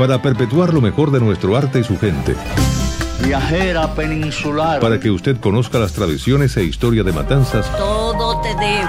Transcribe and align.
para 0.00 0.22
perpetuar 0.22 0.72
lo 0.72 0.80
mejor 0.80 1.10
de 1.10 1.20
nuestro 1.20 1.54
arte 1.58 1.80
y 1.80 1.84
su 1.84 1.98
gente. 1.98 2.34
Viajera 3.22 3.94
peninsular. 3.94 4.80
Para 4.80 4.98
que 4.98 5.10
usted 5.10 5.36
conozca 5.38 5.78
las 5.78 5.92
tradiciones 5.92 6.56
e 6.56 6.64
historia 6.64 7.04
de 7.04 7.12
Matanzas. 7.12 7.70
Todo 7.76 8.40
te 8.40 8.48
debo. 8.48 8.88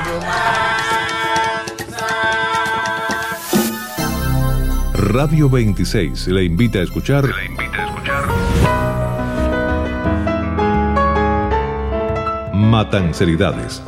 Radio 4.93 5.49
26 5.49 6.27
le 6.27 6.45
invita 6.45 6.79
a 6.79 6.83
escuchar. 6.83 7.25
Le 7.25 7.45
invita 7.45 7.83
a 7.83 7.87
escuchar. 7.87 8.23
Matanceridades. 12.53 13.83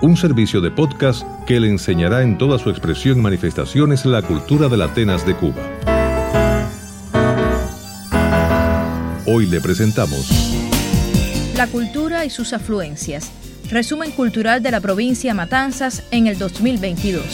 Un 0.00 0.16
servicio 0.16 0.60
de 0.60 0.72
podcast 0.72 1.22
que 1.46 1.60
le 1.60 1.68
enseñará 1.68 2.22
en 2.22 2.36
toda 2.36 2.58
su 2.58 2.70
expresión 2.70 3.18
y 3.18 3.22
manifestaciones 3.22 4.04
la 4.04 4.22
cultura 4.22 4.68
de 4.68 4.76
la 4.76 4.86
Atenas 4.86 5.24
de 5.24 5.36
Cuba. 5.36 5.62
Hoy 9.28 9.46
le 9.46 9.60
presentamos 9.60 10.30
La 11.56 11.66
cultura 11.66 12.24
y 12.24 12.30
sus 12.30 12.52
afluencias. 12.52 13.32
Resumen 13.68 14.12
cultural 14.12 14.62
de 14.62 14.70
la 14.70 14.80
provincia 14.80 15.34
Matanzas 15.34 16.04
en 16.12 16.28
el 16.28 16.38
2022. 16.38 17.24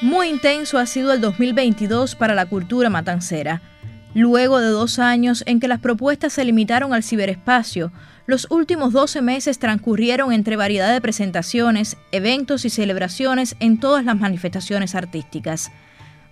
Muy 0.00 0.28
intenso 0.28 0.78
ha 0.78 0.86
sido 0.86 1.12
el 1.12 1.20
2022 1.20 2.14
para 2.14 2.34
la 2.34 2.46
cultura 2.46 2.88
matancera. 2.88 3.60
Luego 4.14 4.60
de 4.60 4.68
dos 4.68 4.98
años 4.98 5.42
en 5.44 5.60
que 5.60 5.68
las 5.68 5.80
propuestas 5.80 6.32
se 6.32 6.46
limitaron 6.46 6.94
al 6.94 7.02
ciberespacio, 7.02 7.92
los 8.26 8.46
últimos 8.50 8.92
12 8.92 9.20
meses 9.22 9.58
transcurrieron 9.58 10.32
entre 10.32 10.56
variedad 10.56 10.92
de 10.92 11.00
presentaciones, 11.00 11.96
eventos 12.10 12.64
y 12.64 12.70
celebraciones 12.70 13.56
en 13.60 13.78
todas 13.78 14.04
las 14.04 14.18
manifestaciones 14.18 14.94
artísticas. 14.94 15.70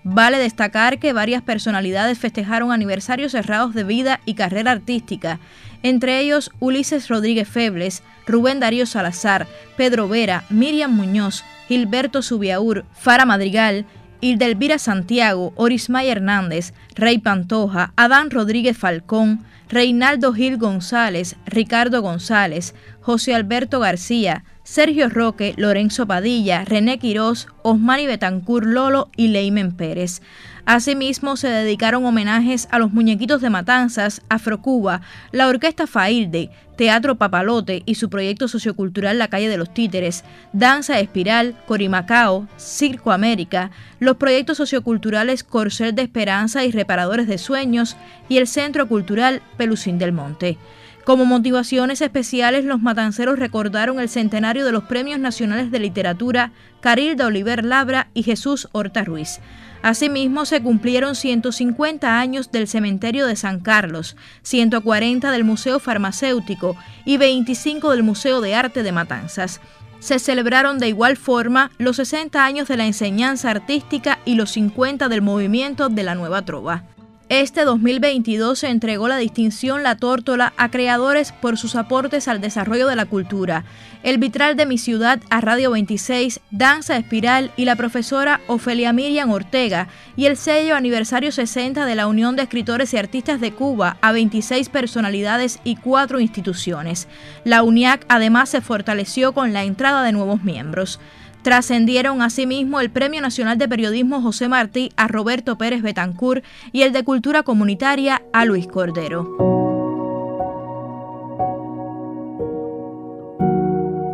Vale 0.04 0.38
destacar 0.38 0.98
que 0.98 1.12
varias 1.12 1.42
personalidades 1.42 2.18
festejaron 2.18 2.72
aniversarios 2.72 3.32
cerrados 3.32 3.74
de 3.74 3.84
vida 3.84 4.20
y 4.24 4.34
carrera 4.34 4.72
artística, 4.72 5.38
entre 5.82 6.18
ellos 6.18 6.50
Ulises 6.58 7.08
Rodríguez 7.08 7.48
Febles, 7.48 8.02
Rubén 8.27 8.58
Darío 8.58 8.86
Salazar, 8.86 9.46
Pedro 9.77 10.08
Vera, 10.08 10.44
Miriam 10.48 10.92
Muñoz, 10.92 11.44
Gilberto 11.68 12.22
Subiaur, 12.22 12.84
Fara 12.94 13.27
Madrigal, 13.27 13.84
Hildelvira 14.22 14.78
Santiago, 14.78 15.52
Orismay 15.56 16.08
Hernández, 16.08 16.72
Rey 16.94 17.18
Pantoja, 17.18 17.92
Adán 17.96 18.30
Rodríguez 18.30 18.78
Falcón, 18.78 19.44
Reinaldo 19.68 20.32
Gil 20.32 20.58
González, 20.58 21.34
Ricardo 21.44 22.02
González, 22.02 22.74
José 23.00 23.34
Alberto 23.34 23.80
García, 23.80 24.44
Sergio 24.72 25.10
Roque, 25.10 25.52
Lorenzo 25.58 26.06
Padilla, 26.06 26.64
René 26.64 26.98
Quirós, 26.98 27.46
Osmani 27.60 28.06
Betancur 28.06 28.64
Lolo 28.64 29.10
y 29.18 29.28
Leimen 29.28 29.72
Pérez. 29.72 30.22
Asimismo, 30.64 31.36
se 31.36 31.48
dedicaron 31.48 32.06
homenajes 32.06 32.68
a 32.70 32.78
los 32.78 32.90
muñequitos 32.90 33.42
de 33.42 33.50
Matanzas, 33.50 34.22
Afrocuba, 34.30 35.02
la 35.30 35.48
Orquesta 35.48 35.86
Failde, 35.86 36.48
Teatro 36.78 37.18
Papalote 37.18 37.82
y 37.84 37.96
su 37.96 38.08
proyecto 38.08 38.48
sociocultural 38.48 39.18
La 39.18 39.28
Calle 39.28 39.50
de 39.50 39.58
los 39.58 39.74
Títeres, 39.74 40.24
Danza 40.54 40.98
Espiral, 41.00 41.54
Corimacao, 41.66 42.48
Circo 42.56 43.12
América, 43.12 43.72
los 44.00 44.16
proyectos 44.16 44.56
socioculturales 44.56 45.44
Corcel 45.44 45.94
de 45.94 46.00
Esperanza 46.00 46.64
y 46.64 46.72
Reparadores 46.72 47.26
de 47.26 47.36
Sueños 47.36 47.98
y 48.26 48.38
el 48.38 48.46
Centro 48.46 48.88
Cultural 48.88 49.42
Pelucín 49.58 49.98
del 49.98 50.12
Monte. 50.12 50.56
Como 51.05 51.25
motivaciones 51.25 52.00
especiales, 52.00 52.64
los 52.64 52.81
matanceros 52.81 53.39
recordaron 53.39 53.98
el 53.98 54.08
centenario 54.08 54.64
de 54.64 54.70
los 54.70 54.84
Premios 54.84 55.19
Nacionales 55.19 55.72
de 55.72 55.81
Literatura 55.81 56.53
Carilda 56.81 57.27
Oliver 57.27 57.64
Labra 57.64 58.08
y 58.14 58.22
Jesús 58.22 58.69
Horta 58.70 59.03
Ruiz. 59.03 59.41
Asimismo, 59.83 60.45
se 60.45 60.62
cumplieron 60.62 61.17
150 61.17 62.20
años 62.20 62.52
del 62.52 62.68
Cementerio 62.68 63.27
de 63.27 63.35
San 63.35 63.58
Carlos, 63.58 64.17
140 64.42 65.33
del 65.33 65.42
Museo 65.42 65.80
Farmacéutico 65.80 66.77
y 67.05 67.17
25 67.17 67.91
del 67.91 68.05
Museo 68.05 68.41
de 68.41 68.55
Arte 68.55 68.85
de 68.85 68.92
Matanzas. 68.92 69.61
Se 69.98 70.20
celebraron 70.20 70.79
de 70.79 70.89
igual 70.89 71.17
forma 71.17 71.73
los 71.79 71.96
60 71.96 72.45
años 72.45 72.68
de 72.68 72.77
la 72.77 72.86
enseñanza 72.86 73.51
artística 73.51 74.20
y 74.24 74.36
los 74.36 74.52
50 74.52 75.08
del 75.08 75.23
movimiento 75.23 75.89
de 75.89 76.02
la 76.05 76.14
Nueva 76.14 76.42
Trova. 76.42 76.85
Este 77.32 77.64
2022 77.64 78.58
se 78.58 78.68
entregó 78.68 79.08
la 79.08 79.16
distinción 79.16 79.82
La 79.82 79.96
Tórtola 79.96 80.52
a 80.58 80.70
creadores 80.70 81.32
por 81.32 81.56
sus 81.56 81.76
aportes 81.76 82.28
al 82.28 82.42
desarrollo 82.42 82.86
de 82.86 82.94
la 82.94 83.06
cultura. 83.06 83.64
El 84.02 84.18
vitral 84.18 84.54
de 84.54 84.66
mi 84.66 84.76
ciudad 84.76 85.18
a 85.30 85.40
Radio 85.40 85.70
26, 85.70 86.40
Danza 86.50 86.98
Espiral 86.98 87.50
y 87.56 87.64
la 87.64 87.74
profesora 87.74 88.42
Ofelia 88.48 88.92
Miriam 88.92 89.30
Ortega 89.30 89.88
y 90.14 90.26
el 90.26 90.36
sello 90.36 90.76
aniversario 90.76 91.32
60 91.32 91.86
de 91.86 91.94
la 91.94 92.06
Unión 92.06 92.36
de 92.36 92.42
Escritores 92.42 92.92
y 92.92 92.98
Artistas 92.98 93.40
de 93.40 93.52
Cuba 93.52 93.96
a 94.02 94.12
26 94.12 94.68
personalidades 94.68 95.58
y 95.64 95.76
cuatro 95.76 96.20
instituciones. 96.20 97.08
La 97.44 97.62
UNIAC 97.62 98.04
además 98.10 98.50
se 98.50 98.60
fortaleció 98.60 99.32
con 99.32 99.54
la 99.54 99.64
entrada 99.64 100.02
de 100.02 100.12
nuevos 100.12 100.44
miembros. 100.44 101.00
Trascendieron 101.42 102.23
asimismo 102.23 102.80
el 102.80 102.91
Premio 102.91 103.20
Nacional 103.20 103.58
de 103.58 103.69
Periodismo 103.69 104.23
José 104.23 104.48
Martí 104.48 104.92
a 104.97 105.08
Roberto 105.08 105.58
Pérez 105.58 105.83
Betancur 105.83 106.42
y 106.73 106.83
el 106.83 106.92
de 106.92 107.03
Cultura 107.05 107.42
Comunitaria 107.42 108.23
a 108.33 108.45
Luis 108.45 108.69
Cordero. 108.69 109.53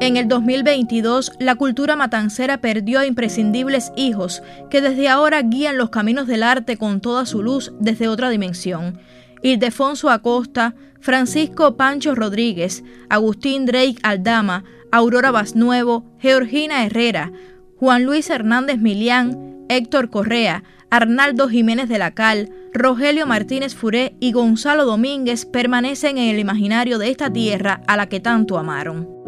En 0.01 0.17
el 0.17 0.27
2022, 0.27 1.33
la 1.39 1.57
cultura 1.57 1.95
matancera 1.95 2.63
perdió 2.63 3.01
a 3.01 3.05
imprescindibles 3.05 3.93
hijos 3.95 4.43
que 4.71 4.81
desde 4.81 5.09
ahora 5.09 5.43
guían 5.43 5.77
los 5.77 5.91
caminos 5.91 6.27
del 6.27 6.45
arte 6.45 6.79
con 6.79 7.03
toda 7.03 7.27
su 7.27 7.43
luz 7.43 7.75
desde 7.79 8.09
otra 8.09 8.31
dimensión. 8.31 9.01
Ildefonso 9.43 10.09
Acosta, 10.09 10.75
Francisco 11.01 11.77
Pancho 11.77 12.15
Rodríguez, 12.15 12.85
Agustín 13.11 13.67
Drake 13.67 13.97
Aldama, 14.03 14.65
Aurora 14.91 15.31
Basnuevo, 15.31 16.05
Georgina 16.19 16.85
Herrera, 16.85 17.33
Juan 17.77 18.05
Luis 18.05 18.31
Hernández 18.31 18.79
Milián, 18.79 19.65
Héctor 19.69 20.11
Correa, 20.11 20.65
Arnaldo 20.91 21.49
Jiménez 21.49 21.89
de 21.89 21.99
la 21.99 22.13
Cal, 22.13 22.51
Rogelio 22.73 23.27
Martínez 23.27 23.75
Furé 23.75 24.15
y 24.21 24.33
Gonzalo 24.33 24.87
Domínguez 24.87 25.45
permanecen 25.45 26.17
en 26.19 26.31
el 26.31 26.39
imaginario 26.39 26.99
de 26.99 27.11
esta 27.11 27.31
tierra 27.31 27.83
a 27.87 27.97
la 27.97 28.09
que 28.09 28.21
tanto 28.21 28.59
amaron. 28.59 29.19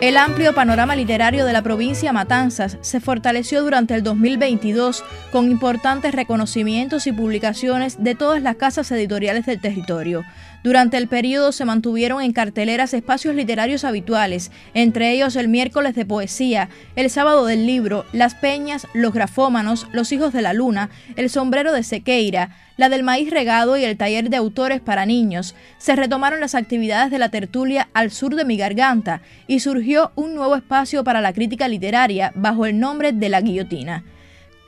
El 0.00 0.16
amplio 0.16 0.54
panorama 0.54 0.94
literario 0.94 1.44
de 1.44 1.52
la 1.52 1.62
provincia 1.62 2.12
Matanzas 2.12 2.78
se 2.82 3.00
fortaleció 3.00 3.62
durante 3.62 3.96
el 3.96 4.04
2022 4.04 5.02
con 5.30 5.50
importantes 5.50 6.14
reconocimientos 6.14 7.06
y 7.06 7.12
publicaciones 7.12 8.02
de 8.02 8.14
todas 8.14 8.42
las 8.42 8.56
casas 8.56 8.90
editoriales 8.90 9.46
del 9.46 9.60
territorio. 9.60 10.24
Durante 10.64 10.96
el 10.96 11.06
periodo 11.06 11.52
se 11.52 11.64
mantuvieron 11.64 12.20
en 12.20 12.32
carteleras 12.32 12.92
espacios 12.92 13.34
literarios 13.34 13.84
habituales, 13.84 14.50
entre 14.74 15.12
ellos 15.12 15.36
el 15.36 15.48
miércoles 15.48 15.94
de 15.94 16.04
poesía, 16.04 16.68
el 16.96 17.10
sábado 17.10 17.46
del 17.46 17.64
libro, 17.64 18.04
Las 18.12 18.34
Peñas, 18.34 18.86
Los 18.92 19.12
Grafómanos, 19.12 19.86
Los 19.92 20.10
Hijos 20.10 20.32
de 20.32 20.42
la 20.42 20.52
Luna, 20.52 20.90
El 21.16 21.30
Sombrero 21.30 21.72
de 21.72 21.84
Sequeira, 21.84 22.56
la 22.76 22.88
del 22.88 23.02
maíz 23.02 23.30
regado 23.30 23.76
y 23.76 23.84
el 23.84 23.96
taller 23.96 24.30
de 24.30 24.36
autores 24.36 24.80
para 24.80 25.06
niños. 25.06 25.54
Se 25.78 25.94
retomaron 25.94 26.40
las 26.40 26.54
actividades 26.54 27.10
de 27.10 27.18
la 27.18 27.28
tertulia 27.28 27.88
Al 27.92 28.10
Sur 28.10 28.34
de 28.34 28.44
mi 28.44 28.56
Garganta 28.56 29.20
y 29.46 29.60
surgió 29.60 30.12
un 30.16 30.34
nuevo 30.34 30.56
espacio 30.56 31.04
para 31.04 31.20
la 31.20 31.32
crítica 31.32 31.68
literaria 31.68 32.32
bajo 32.34 32.66
el 32.66 32.78
nombre 32.78 33.12
de 33.12 33.28
La 33.28 33.40
Guillotina. 33.40 34.04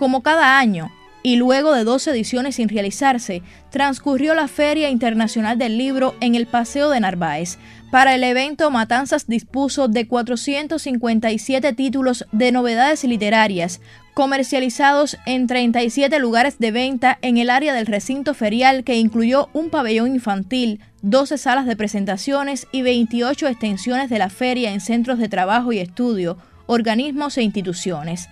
Como 0.00 0.22
cada 0.22 0.59
año, 0.59 0.91
y 1.22 1.37
luego 1.37 1.75
de 1.75 1.84
dos 1.84 2.06
ediciones 2.06 2.55
sin 2.55 2.70
realizarse, 2.70 3.43
transcurrió 3.69 4.32
la 4.32 4.49
Feria 4.49 4.88
Internacional 4.88 5.58
del 5.58 5.76
Libro 5.76 6.14
en 6.20 6.35
el 6.35 6.47
Paseo 6.47 6.88
de 6.88 7.00
Narváez. 7.00 7.58
Para 7.91 8.14
el 8.14 8.25
evento, 8.25 8.70
Matanzas 8.70 9.26
dispuso 9.26 9.88
de 9.88 10.08
457 10.08 11.75
títulos 11.75 12.25
de 12.32 12.50
novedades 12.50 13.05
literarias, 13.05 13.82
comercializados 14.14 15.19
en 15.26 15.47
37 15.47 16.19
lugares 16.19 16.58
de 16.58 16.70
venta 16.70 17.19
en 17.20 17.37
el 17.37 17.50
área 17.50 17.75
del 17.75 17.85
recinto 17.85 18.32
ferial 18.32 18.85
que 18.85 18.97
incluyó 18.97 19.50
un 19.52 19.69
pabellón 19.69 20.14
infantil, 20.14 20.81
12 21.02 21.37
salas 21.37 21.67
de 21.67 21.76
presentaciones 21.76 22.67
y 22.73 22.81
28 22.81 23.49
extensiones 23.49 24.08
de 24.08 24.19
la 24.19 24.31
feria 24.31 24.73
en 24.73 24.81
centros 24.81 25.19
de 25.19 25.29
trabajo 25.29 25.75
y 25.75 25.79
estudio, 25.79 26.38
organismos 26.64 27.37
e 27.37 27.43
instituciones. 27.43 28.31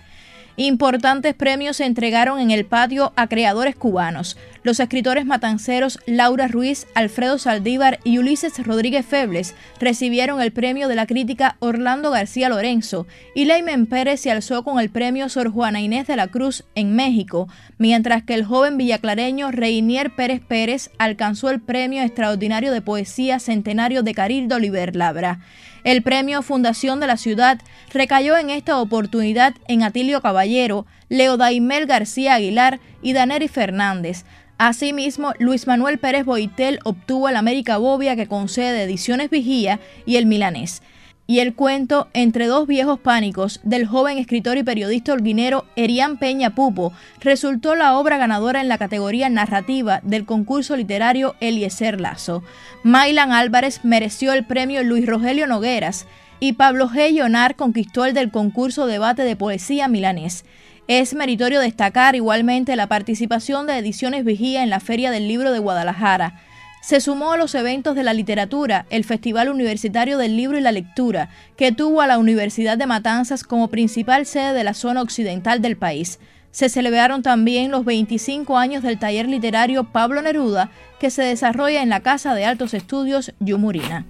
Importantes 0.61 1.35
premios 1.35 1.77
se 1.77 1.85
entregaron 1.85 2.41
en 2.41 2.51
el 2.51 2.65
patio 2.65 3.13
a 3.15 3.27
creadores 3.27 3.77
cubanos. 3.77 4.35
Los 4.63 4.79
escritores 4.79 5.25
matanceros 5.25 5.99
Laura 6.05 6.47
Ruiz, 6.47 6.85
Alfredo 6.93 7.37
Saldívar 7.37 7.99
y 8.03 8.17
Ulises 8.17 8.65
Rodríguez 8.65 9.05
Febles 9.05 9.55
recibieron 9.79 10.41
el 10.41 10.51
premio 10.51 10.87
de 10.87 10.95
la 10.95 11.07
crítica 11.07 11.55
Orlando 11.59 12.11
García 12.11 12.49
Lorenzo 12.49 13.07
y 13.35 13.45
Leimen 13.45 13.85
Pérez 13.85 14.19
se 14.21 14.31
alzó 14.31 14.63
con 14.63 14.79
el 14.79 14.89
premio 14.89 15.29
Sor 15.29 15.49
Juana 15.49 15.81
Inés 15.81 16.07
de 16.07 16.17
la 16.17 16.27
Cruz 16.27 16.65
en 16.75 16.95
México, 16.95 17.47
mientras 17.77 18.23
que 18.23 18.33
el 18.33 18.43
joven 18.43 18.77
villaclareño 18.77 19.51
Reinier 19.51 20.15
Pérez 20.15 20.41
Pérez 20.45 20.89
alcanzó 20.97 21.49
el 21.49 21.61
premio 21.61 22.03
extraordinario 22.03 22.71
de 22.71 22.81
poesía 22.81 23.39
centenario 23.39 24.03
de 24.03 24.13
Carildo 24.13 24.57
Oliver 24.57 24.95
Labra. 24.95 25.39
El 25.83 26.03
premio 26.03 26.41
Fundación 26.41 26.99
de 26.99 27.07
la 27.07 27.15
Ciudad 27.15 27.59
recayó 27.93 28.37
en 28.37 28.49
esta 28.49 28.79
oportunidad 28.79 29.55
en 29.67 29.83
Atilio 29.83 30.21
Caballero, 30.21 30.85
Leo 31.09 31.37
Daimel 31.37 31.85
García 31.85 32.35
Aguilar 32.35 32.79
y 33.01 33.13
Daneri 33.13 33.47
Fernández. 33.47 34.23
Asimismo, 34.57 35.33
Luis 35.39 35.67
Manuel 35.67 35.99
Pérez 35.99 36.25
Boitel 36.25 36.79
obtuvo 36.83 37.29
el 37.29 37.35
América 37.35 37.77
Bobia 37.77 38.15
que 38.15 38.27
concede 38.27 38.83
Ediciones 38.83 39.29
Vigía 39.29 39.79
y 40.05 40.15
el 40.15 40.25
Milanés 40.25 40.81
y 41.29 41.41
el 41.41 41.53
cuento 41.53 42.07
Entre 42.13 42.47
dos 42.47 42.65
viejos 42.65 42.99
pánicos 42.99 43.59
del 43.61 43.85
joven 43.85 44.17
escritor 44.17 44.57
y 44.57 44.63
periodista 44.63 45.13
holguinero 45.13 45.63
Erián 45.75 46.17
Peña 46.17 46.55
Pupo 46.55 46.91
resultó 47.21 47.75
la 47.75 47.99
obra 47.99 48.17
ganadora 48.17 48.61
en 48.61 48.67
la 48.67 48.79
categoría 48.79 49.29
narrativa 49.29 49.99
del 50.01 50.25
concurso 50.25 50.75
literario 50.75 51.35
Eliezer 51.39 52.01
Lazo. 52.01 52.41
Mailan 52.81 53.31
Álvarez 53.31 53.81
mereció 53.83 54.33
el 54.33 54.43
premio 54.43 54.83
Luis 54.83 55.05
Rogelio 55.05 55.45
Nogueras 55.45 56.07
y 56.39 56.53
Pablo 56.53 56.89
G. 56.89 57.11
Llonar 57.13 57.55
conquistó 57.55 58.05
el 58.05 58.15
del 58.15 58.31
concurso 58.31 58.87
debate 58.87 59.21
de 59.21 59.35
poesía 59.35 59.87
milanés. 59.87 60.45
Es 60.89 61.13
meritorio 61.13 61.59
destacar 61.61 62.15
igualmente 62.15 62.75
la 62.75 62.87
participación 62.87 63.67
de 63.67 63.77
Ediciones 63.77 64.25
Vigía 64.25 64.63
en 64.63 64.71
la 64.71 64.79
Feria 64.79 65.11
del 65.11 65.27
Libro 65.27 65.51
de 65.51 65.59
Guadalajara 65.59 66.41
se 66.81 67.01
sumó 67.01 67.33
a 67.33 67.37
los 67.37 67.53
eventos 67.55 67.95
de 67.95 68.03
la 68.03 68.13
literatura, 68.13 68.85
el 68.89 69.03
Festival 69.03 69.49
Universitario 69.49 70.17
del 70.17 70.37
Libro 70.37 70.57
y 70.57 70.61
la 70.61 70.71
Lectura, 70.71 71.29
que 71.57 71.71
tuvo 71.71 72.01
a 72.01 72.07
la 72.07 72.17
Universidad 72.17 72.77
de 72.77 72.87
Matanzas 72.87 73.43
como 73.43 73.67
principal 73.67 74.25
sede 74.25 74.53
de 74.53 74.63
la 74.63 74.73
zona 74.73 75.01
occidental 75.01 75.61
del 75.61 75.77
país. 75.77 76.19
Se 76.51 76.69
celebraron 76.69 77.21
también 77.21 77.69
los 77.69 77.85
25 77.85 78.57
años 78.57 78.81
del 78.81 78.97
taller 78.97 79.27
literario 79.27 79.83
Pablo 79.83 80.21
Neruda, 80.21 80.71
que 80.99 81.11
se 81.11 81.21
desarrolla 81.21 81.83
en 81.83 81.89
la 81.89 81.99
Casa 81.99 82.33
de 82.33 82.45
Altos 82.45 82.73
Estudios 82.73 83.33
Yumurina. 83.39 84.05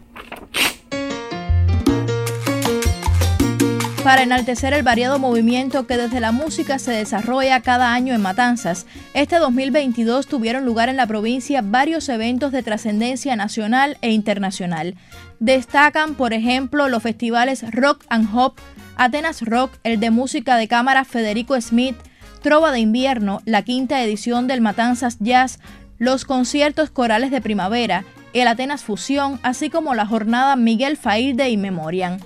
Para 4.03 4.23
enaltecer 4.23 4.73
el 4.73 4.83
variado 4.83 5.19
movimiento 5.19 5.85
que 5.85 5.97
desde 5.97 6.19
la 6.19 6.31
música 6.31 6.79
se 6.79 6.91
desarrolla 6.91 7.61
cada 7.61 7.93
año 7.93 8.13
en 8.13 8.21
Matanzas. 8.21 8.85
Este 9.13 9.37
2022 9.37 10.27
tuvieron 10.27 10.65
lugar 10.65 10.89
en 10.89 10.97
la 10.97 11.07
provincia 11.07 11.61
varios 11.61 12.07
eventos 12.07 12.51
de 12.51 12.63
trascendencia 12.63 13.35
nacional 13.35 13.97
e 14.01 14.11
internacional. 14.11 14.95
Destacan, 15.39 16.15
por 16.15 16.33
ejemplo, 16.33 16.87
los 16.87 17.03
festivales 17.03 17.65
Rock 17.71 18.05
and 18.09 18.29
Hop, 18.33 18.55
Atenas 18.95 19.41
Rock, 19.41 19.71
el 19.83 19.99
de 19.99 20.11
música 20.11 20.55
de 20.55 20.67
cámara 20.67 21.03
Federico 21.03 21.59
Smith, 21.59 21.95
Trova 22.41 22.71
de 22.71 22.79
Invierno, 22.79 23.41
la 23.45 23.63
quinta 23.63 24.01
edición 24.03 24.47
del 24.47 24.61
Matanzas 24.61 25.17
Jazz, 25.19 25.59
los 25.97 26.25
conciertos 26.25 26.89
corales 26.89 27.31
de 27.31 27.41
primavera, 27.41 28.05
el 28.33 28.47
Atenas 28.47 28.83
Fusión, 28.83 29.39
así 29.43 29.69
como 29.69 29.95
la 29.95 30.05
jornada 30.05 30.55
Miguel 30.55 30.95
Failde 30.95 31.49
y 31.49 31.57
Memorian 31.57 32.19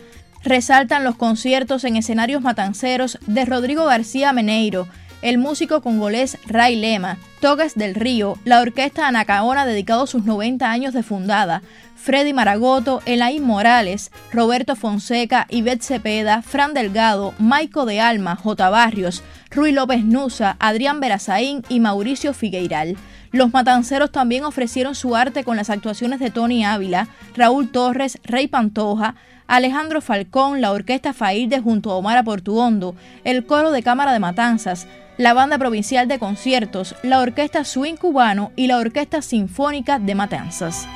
resaltan 0.43 1.03
los 1.03 1.15
conciertos 1.15 1.83
en 1.83 1.95
escenarios 1.95 2.41
matanceros 2.41 3.17
de 3.27 3.45
Rodrigo 3.45 3.85
García 3.85 4.33
Meneiro, 4.33 4.87
el 5.21 5.37
músico 5.37 5.81
congolés 5.81 6.37
Ray 6.45 6.75
Lema, 6.75 7.17
Togas 7.39 7.75
del 7.75 7.95
Río, 7.95 8.37
la 8.43 8.59
orquesta 8.59 9.07
Anacaona 9.07 9.65
dedicado 9.65 10.05
sus 10.05 10.25
90 10.25 10.69
años 10.69 10.93
de 10.93 11.01
fundada, 11.01 11.61
Freddy 11.95 12.33
Maragoto, 12.33 13.01
Elaine 13.05 13.45
Morales, 13.45 14.11
Roberto 14.33 14.75
Fonseca, 14.75 15.47
Ivette 15.49 15.83
Cepeda, 15.83 16.41
Fran 16.41 16.73
Delgado, 16.73 17.33
Maico 17.39 17.85
de 17.85 18.01
Alma, 18.01 18.35
J. 18.35 18.69
Barrios, 18.69 19.23
Rui 19.49 19.71
López 19.71 20.03
Nusa, 20.03 20.57
Adrián 20.59 20.99
Berazaín 20.99 21.63
y 21.69 21.79
Mauricio 21.79 22.33
Figueiral. 22.33 22.97
Los 23.31 23.53
matanceros 23.53 24.11
también 24.11 24.43
ofrecieron 24.43 24.95
su 24.95 25.15
arte 25.15 25.45
con 25.45 25.55
las 25.55 25.69
actuaciones 25.69 26.19
de 26.19 26.29
Tony 26.29 26.65
Ávila, 26.65 27.07
Raúl 27.37 27.71
Torres, 27.71 28.19
Rey 28.25 28.47
Pantoja, 28.47 29.15
Alejandro 29.47 30.01
Falcón, 30.01 30.61
la 30.61 30.71
Orquesta 30.71 31.13
Fairde 31.13 31.59
junto 31.59 31.91
a 31.91 31.95
Omar 31.95 32.23
Portuondo, 32.23 32.95
el 33.23 33.45
Coro 33.45 33.71
de 33.71 33.83
Cámara 33.83 34.13
de 34.13 34.19
Matanzas, 34.19 34.87
la 35.17 35.33
Banda 35.33 35.57
Provincial 35.57 36.07
de 36.07 36.19
Conciertos, 36.19 36.95
la 37.03 37.19
Orquesta 37.19 37.63
Swing 37.63 37.95
Cubano 37.95 38.51
y 38.55 38.67
la 38.67 38.77
Orquesta 38.77 39.21
Sinfónica 39.21 39.99
de 39.99 40.15
Matanzas. 40.15 40.87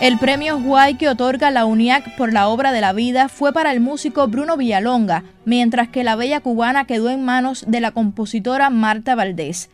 El 0.00 0.16
premio 0.16 0.56
Huay 0.56 0.94
que 0.94 1.10
otorga 1.10 1.50
la 1.50 1.66
UNIAC 1.66 2.16
por 2.16 2.32
la 2.32 2.48
obra 2.48 2.72
de 2.72 2.80
la 2.80 2.94
vida 2.94 3.28
fue 3.28 3.52
para 3.52 3.70
el 3.70 3.80
músico 3.80 4.26
Bruno 4.28 4.56
Villalonga, 4.56 5.24
mientras 5.44 5.88
que 5.88 6.04
la 6.04 6.16
bella 6.16 6.40
cubana 6.40 6.86
quedó 6.86 7.10
en 7.10 7.22
manos 7.22 7.66
de 7.68 7.82
la 7.82 7.90
compositora 7.90 8.70
Marta 8.70 9.14
Valdés. 9.14 9.68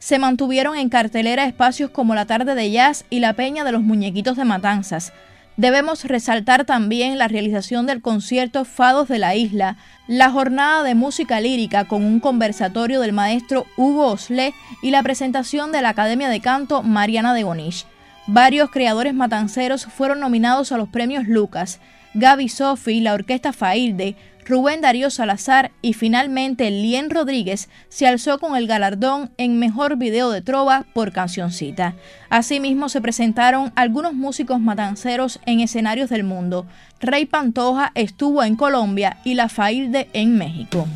Se 0.00 0.18
mantuvieron 0.18 0.76
en 0.76 0.88
cartelera 0.88 1.44
espacios 1.44 1.90
como 1.90 2.16
la 2.16 2.26
tarde 2.26 2.56
de 2.56 2.72
jazz 2.72 3.04
y 3.08 3.20
la 3.20 3.34
peña 3.34 3.62
de 3.62 3.70
los 3.70 3.82
muñequitos 3.82 4.36
de 4.36 4.44
matanzas. 4.44 5.12
Debemos 5.56 6.04
resaltar 6.06 6.64
también 6.64 7.16
la 7.16 7.28
realización 7.28 7.86
del 7.86 8.02
concierto 8.02 8.64
Fados 8.64 9.06
de 9.06 9.20
la 9.20 9.36
Isla, 9.36 9.76
la 10.08 10.28
jornada 10.28 10.82
de 10.82 10.96
música 10.96 11.38
lírica 11.38 11.84
con 11.84 12.04
un 12.04 12.18
conversatorio 12.18 13.00
del 13.00 13.12
maestro 13.12 13.64
Hugo 13.76 14.08
Oslé 14.08 14.54
y 14.82 14.90
la 14.90 15.04
presentación 15.04 15.70
de 15.70 15.82
la 15.82 15.90
Academia 15.90 16.28
de 16.28 16.40
Canto 16.40 16.82
Mariana 16.82 17.32
de 17.32 17.44
Gonish. 17.44 17.86
Varios 18.30 18.70
creadores 18.70 19.14
matanceros 19.14 19.86
fueron 19.86 20.20
nominados 20.20 20.70
a 20.70 20.76
los 20.76 20.90
premios 20.90 21.26
Lucas, 21.26 21.80
Gaby 22.12 22.50
Sofi, 22.50 23.00
la 23.00 23.14
Orquesta 23.14 23.54
Failde, 23.54 24.16
Rubén 24.44 24.82
Darío 24.82 25.08
Salazar 25.08 25.70
y 25.80 25.94
finalmente 25.94 26.70
Lien 26.70 27.08
Rodríguez 27.08 27.70
se 27.88 28.06
alzó 28.06 28.38
con 28.38 28.54
el 28.54 28.66
galardón 28.66 29.30
en 29.38 29.58
Mejor 29.58 29.96
Video 29.96 30.30
de 30.30 30.42
Trova 30.42 30.84
por 30.92 31.10
Cancioncita. 31.10 31.94
Asimismo 32.28 32.90
se 32.90 33.00
presentaron 33.00 33.72
algunos 33.76 34.12
músicos 34.12 34.60
matanceros 34.60 35.40
en 35.46 35.60
escenarios 35.60 36.10
del 36.10 36.24
mundo. 36.24 36.66
Rey 37.00 37.24
Pantoja 37.24 37.92
estuvo 37.94 38.42
en 38.42 38.56
Colombia 38.56 39.20
y 39.24 39.34
La 39.34 39.48
Failde 39.48 40.10
en 40.12 40.36
México. 40.36 40.86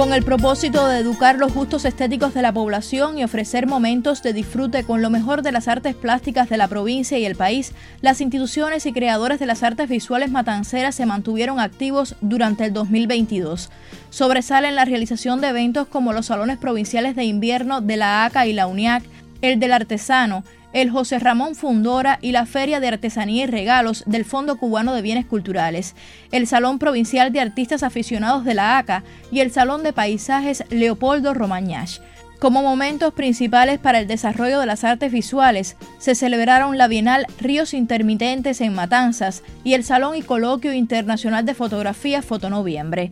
Con 0.00 0.14
el 0.14 0.22
propósito 0.22 0.88
de 0.88 0.96
educar 0.96 1.36
los 1.36 1.52
gustos 1.52 1.84
estéticos 1.84 2.32
de 2.32 2.40
la 2.40 2.54
población 2.54 3.18
y 3.18 3.24
ofrecer 3.24 3.66
momentos 3.66 4.22
de 4.22 4.32
disfrute 4.32 4.82
con 4.82 5.02
lo 5.02 5.10
mejor 5.10 5.42
de 5.42 5.52
las 5.52 5.68
artes 5.68 5.94
plásticas 5.94 6.48
de 6.48 6.56
la 6.56 6.68
provincia 6.68 7.18
y 7.18 7.26
el 7.26 7.36
país, 7.36 7.74
las 8.00 8.22
instituciones 8.22 8.86
y 8.86 8.94
creadores 8.94 9.38
de 9.38 9.44
las 9.44 9.62
artes 9.62 9.90
visuales 9.90 10.30
matanceras 10.30 10.94
se 10.94 11.04
mantuvieron 11.04 11.60
activos 11.60 12.16
durante 12.22 12.64
el 12.64 12.72
2022. 12.72 13.68
Sobresalen 14.08 14.74
la 14.74 14.86
realización 14.86 15.42
de 15.42 15.48
eventos 15.48 15.86
como 15.86 16.14
los 16.14 16.24
salones 16.24 16.56
provinciales 16.56 17.14
de 17.14 17.24
invierno 17.24 17.82
de 17.82 17.98
la 17.98 18.24
ACA 18.24 18.46
y 18.46 18.54
la 18.54 18.68
UNIAC, 18.68 19.02
el 19.42 19.60
del 19.60 19.74
artesano, 19.74 20.44
el 20.72 20.90
José 20.90 21.18
Ramón 21.18 21.54
Fundora 21.54 22.18
y 22.22 22.32
la 22.32 22.46
Feria 22.46 22.80
de 22.80 22.88
Artesanía 22.88 23.44
y 23.44 23.46
Regalos 23.46 24.04
del 24.06 24.24
Fondo 24.24 24.56
Cubano 24.56 24.94
de 24.94 25.02
Bienes 25.02 25.26
Culturales, 25.26 25.94
el 26.32 26.46
Salón 26.46 26.78
Provincial 26.78 27.32
de 27.32 27.40
Artistas 27.40 27.82
Aficionados 27.82 28.44
de 28.44 28.54
la 28.54 28.78
ACA 28.78 29.02
y 29.30 29.40
el 29.40 29.50
Salón 29.50 29.82
de 29.82 29.92
Paisajes 29.92 30.64
Leopoldo 30.70 31.34
Romañach. 31.34 32.00
Como 32.40 32.62
momentos 32.62 33.12
principales 33.12 33.78
para 33.78 33.98
el 33.98 34.06
desarrollo 34.06 34.60
de 34.60 34.66
las 34.66 34.82
artes 34.82 35.12
visuales, 35.12 35.76
se 35.98 36.14
celebraron 36.14 36.78
la 36.78 36.88
Bienal 36.88 37.26
Ríos 37.38 37.74
Intermitentes 37.74 38.62
en 38.62 38.72
Matanzas 38.74 39.42
y 39.62 39.74
el 39.74 39.84
Salón 39.84 40.16
y 40.16 40.22
Coloquio 40.22 40.72
Internacional 40.72 41.44
de 41.44 41.52
Fotografía 41.52 42.22
Fotonoviembre. 42.22 43.10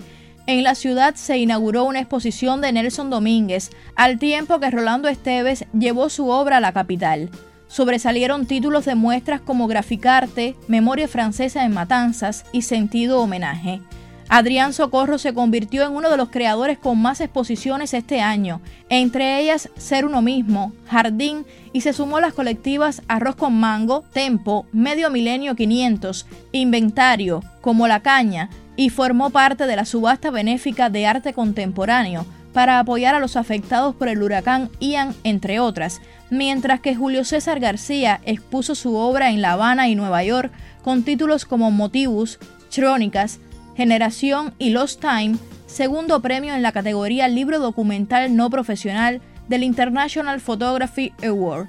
En 0.48 0.62
la 0.62 0.74
ciudad 0.74 1.14
se 1.14 1.36
inauguró 1.36 1.84
una 1.84 2.00
exposición 2.00 2.62
de 2.62 2.72
Nelson 2.72 3.10
Domínguez, 3.10 3.70
al 3.94 4.18
tiempo 4.18 4.58
que 4.58 4.70
Rolando 4.70 5.06
Esteves 5.06 5.66
llevó 5.78 6.08
su 6.08 6.30
obra 6.30 6.56
a 6.56 6.60
la 6.60 6.72
capital. 6.72 7.28
Sobresalieron 7.66 8.46
títulos 8.46 8.86
de 8.86 8.94
muestras 8.94 9.42
como 9.42 9.66
Graficarte, 9.66 10.56
Memoria 10.66 11.06
Francesa 11.06 11.66
en 11.66 11.74
Matanzas 11.74 12.46
y 12.50 12.62
Sentido 12.62 13.20
Homenaje. 13.20 13.82
Adrián 14.30 14.72
Socorro 14.72 15.18
se 15.18 15.34
convirtió 15.34 15.84
en 15.84 15.92
uno 15.92 16.08
de 16.08 16.16
los 16.16 16.30
creadores 16.30 16.78
con 16.78 16.98
más 16.98 17.20
exposiciones 17.20 17.92
este 17.92 18.22
año, 18.22 18.62
entre 18.88 19.42
ellas 19.42 19.68
Ser 19.76 20.06
uno 20.06 20.22
mismo, 20.22 20.72
Jardín 20.86 21.44
y 21.74 21.82
se 21.82 21.92
sumó 21.92 22.20
las 22.20 22.32
colectivas 22.32 23.02
Arroz 23.06 23.36
con 23.36 23.54
Mango, 23.54 24.02
Tempo, 24.14 24.64
Medio 24.72 25.10
Milenio 25.10 25.54
500, 25.54 26.26
Inventario, 26.52 27.42
Como 27.60 27.86
la 27.86 28.00
Caña 28.00 28.48
y 28.78 28.90
formó 28.90 29.30
parte 29.30 29.66
de 29.66 29.74
la 29.74 29.84
subasta 29.84 30.30
benéfica 30.30 30.88
de 30.88 31.04
arte 31.04 31.32
contemporáneo 31.32 32.24
para 32.52 32.78
apoyar 32.78 33.16
a 33.16 33.18
los 33.18 33.34
afectados 33.34 33.96
por 33.96 34.06
el 34.06 34.22
huracán 34.22 34.70
Ian, 34.78 35.16
entre 35.24 35.58
otras, 35.58 36.00
mientras 36.30 36.78
que 36.78 36.94
Julio 36.94 37.24
César 37.24 37.58
García 37.58 38.20
expuso 38.24 38.76
su 38.76 38.94
obra 38.94 39.30
en 39.30 39.42
La 39.42 39.52
Habana 39.52 39.88
y 39.88 39.96
Nueva 39.96 40.22
York 40.22 40.52
con 40.82 41.02
títulos 41.02 41.44
como 41.44 41.72
Motivus, 41.72 42.38
Crónicas, 42.72 43.40
Generación 43.76 44.54
y 44.60 44.70
Lost 44.70 45.00
Time, 45.00 45.36
segundo 45.66 46.22
premio 46.22 46.54
en 46.54 46.62
la 46.62 46.70
categoría 46.70 47.26
Libro 47.26 47.58
Documental 47.58 48.36
No 48.36 48.48
Profesional 48.48 49.20
del 49.48 49.64
International 49.64 50.40
Photography 50.40 51.12
Award. 51.26 51.66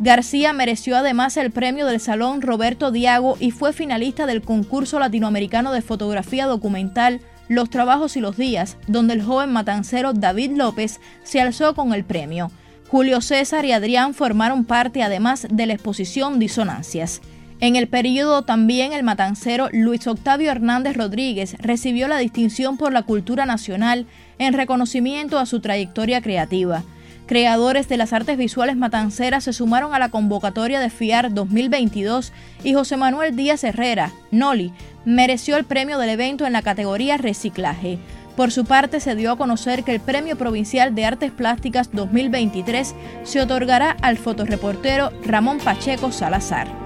García 0.00 0.52
mereció 0.52 0.96
además 0.96 1.36
el 1.36 1.52
premio 1.52 1.86
del 1.86 2.00
Salón 2.00 2.42
Roberto 2.42 2.90
Diago 2.90 3.36
y 3.38 3.52
fue 3.52 3.72
finalista 3.72 4.26
del 4.26 4.42
concurso 4.42 4.98
latinoamericano 4.98 5.72
de 5.72 5.82
fotografía 5.82 6.46
documental 6.46 7.20
Los 7.48 7.70
Trabajos 7.70 8.16
y 8.16 8.20
los 8.20 8.36
Días, 8.36 8.76
donde 8.88 9.14
el 9.14 9.22
joven 9.22 9.52
matancero 9.52 10.12
David 10.12 10.52
López 10.56 11.00
se 11.22 11.40
alzó 11.40 11.74
con 11.74 11.94
el 11.94 12.04
premio. 12.04 12.50
Julio 12.88 13.20
César 13.20 13.64
y 13.64 13.72
Adrián 13.72 14.14
formaron 14.14 14.64
parte 14.64 15.02
además 15.02 15.46
de 15.50 15.66
la 15.66 15.74
exposición 15.74 16.38
Disonancias. 16.38 17.20
En 17.60 17.76
el 17.76 17.86
periodo 17.86 18.42
también 18.42 18.92
el 18.92 19.04
matancero 19.04 19.68
Luis 19.72 20.06
Octavio 20.08 20.50
Hernández 20.50 20.96
Rodríguez 20.96 21.56
recibió 21.60 22.08
la 22.08 22.18
distinción 22.18 22.76
por 22.76 22.92
la 22.92 23.04
cultura 23.04 23.46
nacional 23.46 24.06
en 24.38 24.54
reconocimiento 24.54 25.38
a 25.38 25.46
su 25.46 25.60
trayectoria 25.60 26.20
creativa. 26.20 26.82
Creadores 27.26 27.88
de 27.88 27.96
las 27.96 28.12
artes 28.12 28.36
visuales 28.36 28.76
matanceras 28.76 29.44
se 29.44 29.54
sumaron 29.54 29.94
a 29.94 29.98
la 29.98 30.10
convocatoria 30.10 30.78
de 30.78 30.90
FIAR 30.90 31.32
2022 31.32 32.32
y 32.62 32.74
José 32.74 32.98
Manuel 32.98 33.34
Díaz 33.34 33.64
Herrera, 33.64 34.12
Noli, 34.30 34.72
mereció 35.06 35.56
el 35.56 35.64
premio 35.64 35.98
del 35.98 36.10
evento 36.10 36.44
en 36.46 36.52
la 36.52 36.60
categoría 36.60 37.16
Reciclaje. 37.16 37.98
Por 38.36 38.50
su 38.50 38.64
parte, 38.64 39.00
se 39.00 39.14
dio 39.14 39.32
a 39.32 39.38
conocer 39.38 39.84
que 39.84 39.92
el 39.92 40.00
Premio 40.00 40.36
Provincial 40.36 40.94
de 40.94 41.06
Artes 41.06 41.30
Plásticas 41.30 41.90
2023 41.92 42.94
se 43.22 43.40
otorgará 43.40 43.96
al 44.02 44.18
fotoreportero 44.18 45.10
Ramón 45.24 45.58
Pacheco 45.58 46.10
Salazar. 46.10 46.83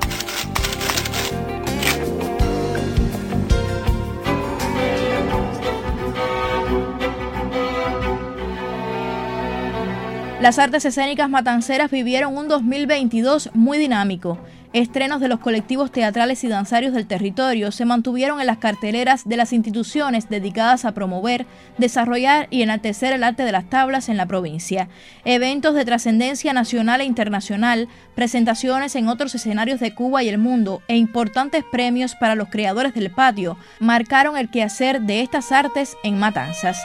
Las 10.49 10.59
artes 10.59 10.87
escénicas 10.87 11.29
matanceras 11.29 11.91
vivieron 11.91 12.35
un 12.35 12.49
2022 12.49 13.51
muy 13.53 13.77
dinámico. 13.77 14.39
Estrenos 14.73 15.21
de 15.21 15.29
los 15.29 15.41
colectivos 15.41 15.93
teatrales 15.93 16.43
y 16.43 16.49
danzarios 16.49 16.95
del 16.95 17.07
territorio 17.07 17.71
se 17.71 17.85
mantuvieron 17.85 18.41
en 18.41 18.47
las 18.47 18.57
carteleras 18.57 19.29
de 19.29 19.37
las 19.37 19.53
instituciones 19.53 20.31
dedicadas 20.31 20.87
a 20.87 20.93
promover, 20.93 21.45
desarrollar 21.77 22.47
y 22.49 22.63
enaltecer 22.63 23.13
el 23.13 23.25
arte 23.25 23.43
de 23.43 23.53
las 23.53 23.69
tablas 23.69 24.09
en 24.09 24.17
la 24.17 24.25
provincia. 24.25 24.89
Eventos 25.27 25.75
de 25.75 25.85
trascendencia 25.85 26.55
nacional 26.55 27.03
e 27.03 27.05
internacional, 27.05 27.87
presentaciones 28.15 28.97
en 28.97 29.09
otros 29.09 29.35
escenarios 29.35 29.81
de 29.81 29.95
Cuba 29.95 30.23
y 30.23 30.31
el 30.31 30.39
mundo 30.39 30.81
e 30.89 30.97
importantes 30.97 31.63
premios 31.71 32.15
para 32.15 32.37
los 32.37 32.49
creadores 32.49 32.95
del 32.95 33.11
patio 33.11 33.59
marcaron 33.81 34.39
el 34.39 34.49
quehacer 34.49 35.03
de 35.03 35.21
estas 35.21 35.53
artes 35.53 35.95
en 36.03 36.19
Matanzas. 36.19 36.79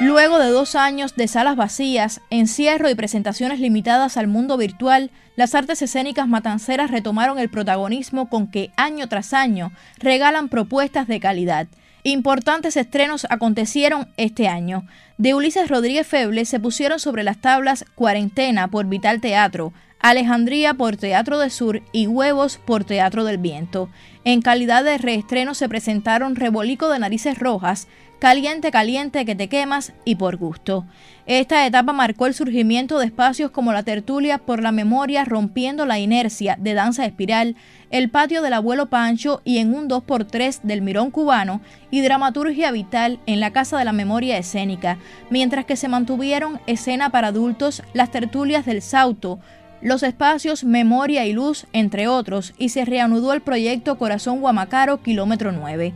Luego 0.00 0.38
de 0.38 0.50
dos 0.50 0.76
años 0.76 1.16
de 1.16 1.26
salas 1.26 1.56
vacías, 1.56 2.20
encierro 2.30 2.88
y 2.88 2.94
presentaciones 2.94 3.58
limitadas 3.58 4.16
al 4.16 4.28
mundo 4.28 4.56
virtual, 4.56 5.10
las 5.34 5.56
artes 5.56 5.82
escénicas 5.82 6.28
matanceras 6.28 6.92
retomaron 6.92 7.40
el 7.40 7.48
protagonismo 7.48 8.30
con 8.30 8.48
que 8.48 8.70
año 8.76 9.08
tras 9.08 9.34
año 9.34 9.72
regalan 9.98 10.50
propuestas 10.50 11.08
de 11.08 11.18
calidad. 11.18 11.66
Importantes 12.04 12.76
estrenos 12.76 13.26
acontecieron 13.28 14.06
este 14.16 14.46
año. 14.46 14.86
De 15.16 15.34
Ulises 15.34 15.68
Rodríguez 15.68 16.06
Feble 16.06 16.44
se 16.44 16.60
pusieron 16.60 17.00
sobre 17.00 17.24
las 17.24 17.40
tablas 17.40 17.84
Cuarentena 17.96 18.68
por 18.68 18.86
Vital 18.86 19.20
Teatro, 19.20 19.72
Alejandría 20.00 20.74
por 20.74 20.96
Teatro 20.96 21.40
de 21.40 21.50
Sur 21.50 21.82
y 21.90 22.06
Huevos 22.06 22.60
por 22.64 22.84
Teatro 22.84 23.24
del 23.24 23.38
Viento. 23.38 23.90
En 24.22 24.42
calidad 24.42 24.84
de 24.84 24.96
reestreno 24.96 25.54
se 25.54 25.68
presentaron 25.68 26.36
Rebolico 26.36 26.88
de 26.88 27.00
Narices 27.00 27.36
Rojas, 27.36 27.88
Caliente, 28.18 28.72
caliente, 28.72 29.24
que 29.24 29.36
te 29.36 29.48
quemas 29.48 29.92
y 30.04 30.16
por 30.16 30.36
gusto. 30.38 30.84
Esta 31.26 31.64
etapa 31.64 31.92
marcó 31.92 32.26
el 32.26 32.34
surgimiento 32.34 32.98
de 32.98 33.06
espacios 33.06 33.52
como 33.52 33.72
la 33.72 33.84
tertulia 33.84 34.38
por 34.38 34.60
la 34.60 34.72
memoria 34.72 35.24
rompiendo 35.24 35.86
la 35.86 36.00
inercia 36.00 36.56
de 36.58 36.74
danza 36.74 37.06
espiral, 37.06 37.54
el 37.90 38.10
patio 38.10 38.42
del 38.42 38.54
abuelo 38.54 38.86
Pancho 38.86 39.40
y 39.44 39.58
en 39.58 39.72
un 39.72 39.88
2x3 39.88 40.62
del 40.64 40.82
Mirón 40.82 41.12
cubano 41.12 41.60
y 41.92 42.00
dramaturgia 42.00 42.72
vital 42.72 43.20
en 43.26 43.38
la 43.38 43.52
Casa 43.52 43.78
de 43.78 43.84
la 43.84 43.92
Memoria 43.92 44.36
Escénica, 44.36 44.98
mientras 45.30 45.64
que 45.64 45.76
se 45.76 45.86
mantuvieron 45.86 46.60
escena 46.66 47.10
para 47.10 47.28
adultos, 47.28 47.84
las 47.92 48.10
tertulias 48.10 48.66
del 48.66 48.82
Sauto, 48.82 49.38
los 49.80 50.02
espacios 50.02 50.64
Memoria 50.64 51.24
y 51.24 51.32
Luz, 51.32 51.68
entre 51.72 52.08
otros, 52.08 52.52
y 52.58 52.70
se 52.70 52.84
reanudó 52.84 53.32
el 53.32 53.42
proyecto 53.42 53.96
Corazón 53.96 54.40
Guamacaro, 54.40 55.02
kilómetro 55.04 55.52
9. 55.52 55.94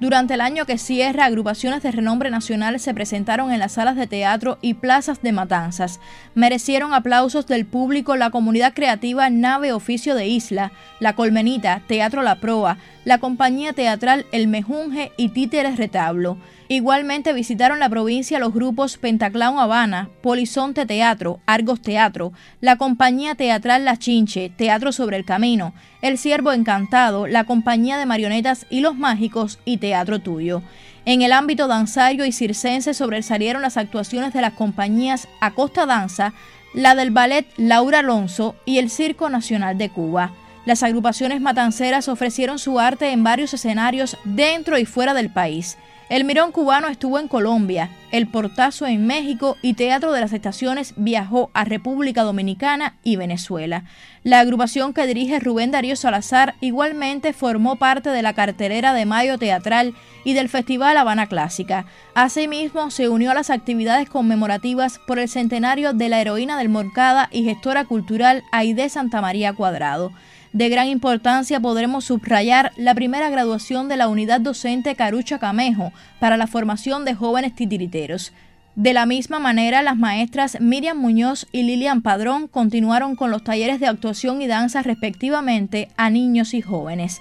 Durante 0.00 0.34
el 0.34 0.40
año 0.40 0.66
que 0.66 0.76
cierra, 0.76 1.24
agrupaciones 1.24 1.82
de 1.82 1.92
renombre 1.92 2.28
nacional 2.28 2.80
se 2.80 2.92
presentaron 2.92 3.52
en 3.52 3.60
las 3.60 3.72
salas 3.72 3.94
de 3.94 4.08
teatro 4.08 4.58
y 4.60 4.74
plazas 4.74 5.22
de 5.22 5.30
matanzas. 5.30 6.00
Merecieron 6.34 6.92
aplausos 6.92 7.46
del 7.46 7.64
público 7.64 8.16
la 8.16 8.30
comunidad 8.30 8.74
creativa 8.74 9.30
Nave 9.30 9.72
Oficio 9.72 10.16
de 10.16 10.26
Isla, 10.26 10.72
La 10.98 11.14
Colmenita, 11.14 11.80
Teatro 11.86 12.22
La 12.22 12.40
Proa, 12.40 12.76
la 13.04 13.18
compañía 13.18 13.72
teatral 13.72 14.26
El 14.32 14.48
Mejunje 14.48 15.12
y 15.16 15.28
Títeres 15.28 15.76
Retablo. 15.76 16.38
Igualmente 16.68 17.34
visitaron 17.34 17.78
la 17.78 17.90
provincia 17.90 18.38
los 18.38 18.54
grupos 18.54 18.96
Pentaclown 18.96 19.58
Habana, 19.58 20.08
Polizonte 20.22 20.86
Teatro, 20.86 21.40
Argos 21.44 21.82
Teatro, 21.82 22.32
la 22.62 22.76
compañía 22.76 23.34
teatral 23.34 23.84
La 23.84 23.98
Chinche, 23.98 24.50
Teatro 24.50 24.90
sobre 24.90 25.18
el 25.18 25.26
Camino, 25.26 25.74
El 26.00 26.16
Ciervo 26.16 26.52
Encantado, 26.52 27.26
la 27.26 27.44
compañía 27.44 27.98
de 27.98 28.06
marionetas 28.06 28.66
y 28.70 28.80
los 28.80 28.96
mágicos 28.96 29.58
y 29.66 29.76
Teatro 29.76 30.20
Tuyo. 30.20 30.62
En 31.04 31.20
el 31.20 31.32
ámbito 31.32 31.68
danzario 31.68 32.24
y 32.24 32.32
circense 32.32 32.94
sobresalieron 32.94 33.60
las 33.60 33.76
actuaciones 33.76 34.32
de 34.32 34.40
las 34.40 34.54
compañías 34.54 35.28
Acosta 35.40 35.84
Danza, 35.84 36.32
la 36.72 36.94
del 36.94 37.10
ballet 37.10 37.46
Laura 37.58 37.98
Alonso 37.98 38.56
y 38.64 38.78
el 38.78 38.88
Circo 38.88 39.28
Nacional 39.28 39.76
de 39.76 39.90
Cuba. 39.90 40.32
Las 40.64 40.82
agrupaciones 40.82 41.42
matanceras 41.42 42.08
ofrecieron 42.08 42.58
su 42.58 42.80
arte 42.80 43.10
en 43.10 43.22
varios 43.22 43.52
escenarios 43.52 44.16
dentro 44.24 44.78
y 44.78 44.86
fuera 44.86 45.12
del 45.12 45.28
país. 45.28 45.76
El 46.10 46.24
Mirón 46.24 46.52
cubano 46.52 46.88
estuvo 46.88 47.18
en 47.18 47.28
Colombia, 47.28 47.88
el 48.12 48.26
Portazo 48.28 48.86
en 48.86 49.06
México 49.06 49.56
y 49.62 49.72
Teatro 49.72 50.12
de 50.12 50.20
las 50.20 50.34
Estaciones 50.34 50.92
viajó 50.98 51.50
a 51.54 51.64
República 51.64 52.22
Dominicana 52.22 52.96
y 53.02 53.16
Venezuela. 53.16 53.84
La 54.22 54.40
agrupación 54.40 54.92
que 54.92 55.06
dirige 55.06 55.40
Rubén 55.40 55.70
Darío 55.70 55.96
Salazar 55.96 56.56
igualmente 56.60 57.32
formó 57.32 57.76
parte 57.76 58.10
de 58.10 58.20
la 58.20 58.34
cartelera 58.34 58.92
de 58.92 59.06
Mayo 59.06 59.38
Teatral 59.38 59.94
y 60.24 60.34
del 60.34 60.50
Festival 60.50 60.98
Habana 60.98 61.26
Clásica. 61.26 61.86
Asimismo, 62.14 62.90
se 62.90 63.08
unió 63.08 63.30
a 63.30 63.34
las 63.34 63.48
actividades 63.48 64.08
conmemorativas 64.08 65.00
por 65.06 65.18
el 65.18 65.30
centenario 65.30 65.94
de 65.94 66.10
la 66.10 66.20
heroína 66.20 66.58
del 66.58 66.68
Morcada 66.68 67.30
y 67.32 67.44
gestora 67.44 67.86
cultural 67.86 68.44
Aide 68.52 68.90
Santa 68.90 69.22
María 69.22 69.54
Cuadrado. 69.54 70.12
De 70.54 70.68
gran 70.68 70.86
importancia 70.86 71.58
podremos 71.58 72.04
subrayar 72.04 72.70
la 72.76 72.94
primera 72.94 73.28
graduación 73.28 73.88
de 73.88 73.96
la 73.96 74.06
unidad 74.06 74.40
docente 74.40 74.94
Carucha 74.94 75.40
Camejo 75.40 75.92
para 76.20 76.36
la 76.36 76.46
formación 76.46 77.04
de 77.04 77.16
jóvenes 77.16 77.56
titiriteros. 77.56 78.32
De 78.76 78.92
la 78.92 79.04
misma 79.04 79.40
manera, 79.40 79.82
las 79.82 79.96
maestras 79.96 80.60
Miriam 80.60 80.96
Muñoz 80.96 81.48
y 81.50 81.64
Lilian 81.64 82.02
Padrón 82.02 82.46
continuaron 82.46 83.16
con 83.16 83.32
los 83.32 83.42
talleres 83.42 83.80
de 83.80 83.88
actuación 83.88 84.42
y 84.42 84.46
danza 84.46 84.82
respectivamente 84.82 85.88
a 85.96 86.08
niños 86.08 86.54
y 86.54 86.62
jóvenes. 86.62 87.20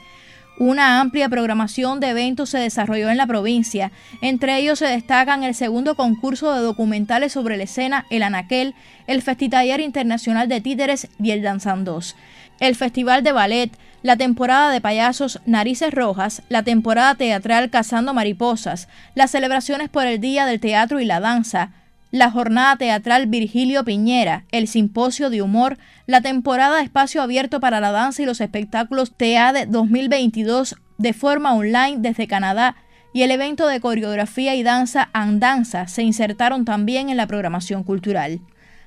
Una 0.59 1.01
amplia 1.01 1.27
programación 1.27 1.99
de 1.99 2.09
eventos 2.09 2.51
se 2.51 2.59
desarrolló 2.59 3.09
en 3.09 3.17
la 3.17 3.25
provincia. 3.25 3.91
Entre 4.21 4.55
ellos 4.59 4.77
se 4.77 4.85
destacan 4.85 5.43
el 5.43 5.55
segundo 5.55 5.95
concurso 5.95 6.53
de 6.53 6.61
documentales 6.61 7.31
sobre 7.31 7.57
la 7.57 7.63
escena 7.63 8.05
El 8.11 8.21
Anaquel, 8.21 8.75
el 9.07 9.23
Festitaller 9.23 9.79
Internacional 9.79 10.47
de 10.47 10.61
Títeres 10.61 11.09
y 11.19 11.31
el 11.31 11.41
Danzan 11.41 11.83
2 11.83 12.15
el 12.59 12.75
Festival 12.75 13.23
de 13.23 13.31
Ballet, 13.31 13.71
la 14.01 14.17
temporada 14.17 14.71
de 14.71 14.81
payasos 14.81 15.39
Narices 15.45 15.93
Rojas, 15.93 16.43
la 16.49 16.63
temporada 16.63 17.15
teatral 17.15 17.69
Cazando 17.69 18.13
Mariposas, 18.13 18.87
las 19.15 19.31
celebraciones 19.31 19.89
por 19.89 20.05
el 20.05 20.19
Día 20.19 20.45
del 20.45 20.59
Teatro 20.59 20.99
y 20.99 21.05
la 21.05 21.19
Danza, 21.19 21.71
la 22.11 22.29
jornada 22.29 22.75
teatral 22.75 23.27
Virgilio 23.27 23.83
Piñera, 23.83 24.45
el 24.51 24.67
simposio 24.67 25.29
de 25.29 25.41
humor, 25.41 25.77
la 26.05 26.21
temporada 26.21 26.81
Espacio 26.81 27.21
Abierto 27.21 27.59
para 27.59 27.79
la 27.79 27.91
Danza 27.91 28.21
y 28.21 28.25
los 28.25 28.39
espectáculos 28.39 29.15
TEAD 29.17 29.67
2022 29.69 30.75
de 30.97 31.13
forma 31.13 31.55
online 31.55 31.97
desde 31.99 32.27
Canadá 32.27 32.75
y 33.13 33.21
el 33.21 33.31
evento 33.31 33.67
de 33.67 33.79
coreografía 33.79 34.55
y 34.55 34.63
danza 34.63 35.09
Andanza 35.13 35.87
se 35.87 36.03
insertaron 36.03 36.65
también 36.65 37.09
en 37.09 37.17
la 37.17 37.27
programación 37.27 37.83
cultural. 37.83 38.41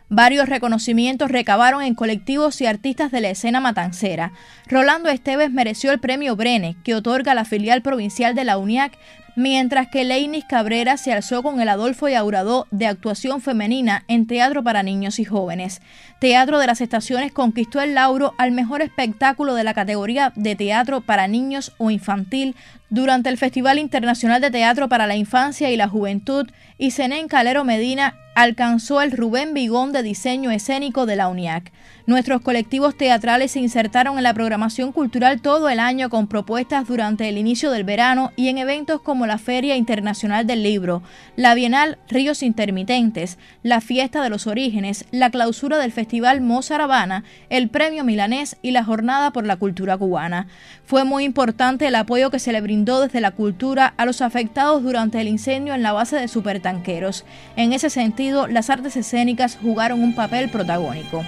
Varios 0.09 0.49
reconocimientos 0.49 1.31
recabaron 1.31 1.83
en 1.83 1.95
colectivos 1.95 2.61
y 2.61 2.67
artistas 2.67 3.11
de 3.11 3.21
la 3.21 3.31
escena 3.31 3.61
matancera. 3.61 4.33
Rolando 4.69 5.09
Esteves 5.09 5.51
mereció 5.51 5.91
el 5.91 5.99
premio 5.99 6.37
Brene, 6.37 6.77
que 6.85 6.95
otorga 6.95 7.35
la 7.35 7.45
filial 7.45 7.83
provincial 7.83 8.35
de 8.35 8.45
la 8.45 8.57
UNIAC 8.57 8.97
mientras 9.37 9.89
que 9.89 10.05
Leinis 10.05 10.47
Cabrera 10.47 10.97
se 10.97 11.13
alzó 11.13 11.43
con 11.43 11.61
el 11.61 11.69
Adolfo 11.69 12.09
Yauradó 12.09 12.67
de 12.71 12.87
actuación 12.87 13.41
femenina 13.41 14.05
en 14.09 14.27
teatro 14.27 14.65
para 14.65 14.83
niños 14.83 15.19
y 15.19 15.25
jóvenes. 15.25 15.83
Teatro 16.19 16.59
de 16.59 16.67
las 16.67 16.81
Estaciones 16.81 17.33
conquistó 17.33 17.81
el 17.81 17.95
lauro 17.95 18.35
al 18.39 18.51
mejor 18.51 18.81
espectáculo 18.81 19.55
de 19.55 19.65
la 19.65 19.75
categoría 19.75 20.33
de 20.35 20.57
teatro 20.57 21.03
para 21.03 21.29
niños 21.29 21.73
o 21.77 21.91
infantil 21.91 22.57
durante 22.89 23.29
el 23.29 23.37
Festival 23.37 23.79
Internacional 23.79 24.41
de 24.41 24.51
Teatro 24.51 24.89
para 24.89 25.07
la 25.07 25.17
Infancia 25.17 25.71
y 25.71 25.77
la 25.77 25.89
Juventud 25.89 26.49
y 26.79 26.91
Zenén 26.91 27.29
Calero 27.29 27.65
Medina 27.65 28.15
alcanzó 28.37 29.01
el 29.01 29.13
Rubén 29.13 29.55
Bigón 29.55 29.93
de 29.93 30.03
diseño 30.03 30.51
escénico 30.51 31.07
de 31.07 31.17
la 31.17 31.29
UNIAC. 31.29 31.73
Nuestros 32.05 32.43
colectivos 32.43 32.95
teatrales 32.95 33.53
se 33.53 33.61
insertaron 33.61 34.19
en 34.19 34.23
la 34.23 34.35
programación 34.35 34.93
cultural 34.93 35.41
todo 35.41 35.71
el 35.71 35.81
año 35.81 36.11
con 36.11 36.29
propuestas 36.29 36.87
durante 36.87 37.31
el 37.31 37.39
inicio 37.39 37.71
del 37.71 37.85
verano 37.85 38.33
y 38.37 38.49
en 38.49 38.59
eventos 38.59 39.01
como 39.01 39.27
la 39.27 39.39
Feria 39.39 39.75
Internacional 39.75 40.47
del 40.47 40.63
Libro, 40.63 41.03
la 41.35 41.55
Bienal 41.55 41.97
Ríos 42.09 42.43
Intermitentes, 42.43 43.39
la 43.63 43.81
Fiesta 43.81 44.23
de 44.23 44.29
los 44.29 44.47
Orígenes, 44.47 45.07
la 45.13 45.31
clausura 45.31 45.79
del 45.79 45.91
Festival 45.91 46.43
Mozart 46.43 46.83
Habana, 46.83 47.25
el 47.49 47.71
Premio 47.71 48.05
Milanés 48.05 48.59
y 48.61 48.73
la 48.73 48.85
Jornada 48.85 49.33
por 49.33 49.47
la 49.47 49.57
Cultura 49.57 49.97
Cubana. 49.97 50.47
Fue 50.85 51.05
muy 51.05 51.25
importante 51.25 51.87
el 51.87 51.95
apoyo 51.95 52.31
que 52.31 52.39
se 52.39 52.53
le 52.53 52.61
brindó 52.61 53.01
desde 53.01 53.23
la 53.23 53.31
cultura 53.31 53.95
a 53.97 54.05
los 54.05 54.21
afectados 54.21 54.83
durante 54.83 55.21
el 55.23 55.27
incendio 55.27 55.75
en 55.75 55.83
la 55.83 55.93
base 55.93 56.17
de 56.17 56.29
supertanqueros. 56.29 57.25
En 57.57 57.73
ese 57.73 57.89
sentido, 57.91 58.26
las 58.31 58.71
artes 58.71 58.97
escénicas 58.97 59.59
jugaron 59.61 60.03
un 60.03 60.15
papel 60.15 60.49
protagónico. 60.49 61.25